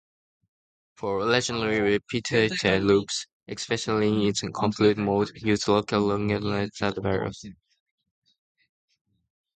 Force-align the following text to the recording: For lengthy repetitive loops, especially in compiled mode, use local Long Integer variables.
For 0.95 1.23
lengthy 1.23 1.79
repetitive 1.79 2.81
loops, 2.81 3.27
especially 3.47 4.29
in 4.29 4.51
compiled 4.51 4.97
mode, 4.97 5.29
use 5.35 5.67
local 5.67 5.99
Long 6.01 6.31
Integer 6.31 6.99
variables. 6.99 7.45